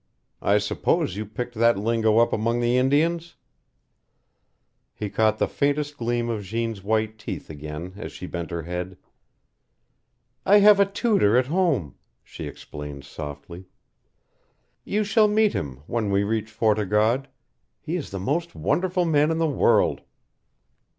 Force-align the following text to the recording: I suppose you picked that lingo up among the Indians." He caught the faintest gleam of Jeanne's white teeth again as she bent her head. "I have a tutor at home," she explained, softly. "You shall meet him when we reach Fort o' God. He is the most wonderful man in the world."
I 0.41 0.57
suppose 0.57 1.15
you 1.15 1.27
picked 1.27 1.53
that 1.53 1.77
lingo 1.77 2.17
up 2.17 2.33
among 2.33 2.59
the 2.59 2.75
Indians." 2.75 3.35
He 4.95 5.11
caught 5.11 5.37
the 5.37 5.47
faintest 5.47 5.95
gleam 5.95 6.27
of 6.27 6.41
Jeanne's 6.43 6.83
white 6.83 7.19
teeth 7.19 7.51
again 7.51 7.93
as 7.95 8.11
she 8.11 8.25
bent 8.25 8.49
her 8.49 8.63
head. 8.63 8.97
"I 10.43 10.57
have 10.57 10.79
a 10.79 10.87
tutor 10.87 11.37
at 11.37 11.45
home," 11.45 11.99
she 12.23 12.47
explained, 12.47 13.03
softly. 13.05 13.65
"You 14.83 15.03
shall 15.03 15.27
meet 15.27 15.53
him 15.53 15.81
when 15.85 16.09
we 16.09 16.23
reach 16.23 16.49
Fort 16.49 16.79
o' 16.79 16.85
God. 16.87 17.27
He 17.79 17.95
is 17.95 18.09
the 18.09 18.19
most 18.19 18.55
wonderful 18.55 19.05
man 19.05 19.29
in 19.29 19.37
the 19.37 19.45
world." 19.45 20.01